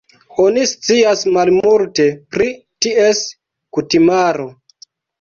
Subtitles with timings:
[0.43, 2.51] Oni scias malmulte pri
[2.87, 3.23] ties
[3.81, 4.53] kutimaro.